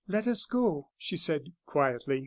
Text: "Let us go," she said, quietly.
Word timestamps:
"Let 0.07 0.25
us 0.25 0.47
go," 0.47 0.89
she 0.97 1.15
said, 1.15 1.53
quietly. 1.67 2.19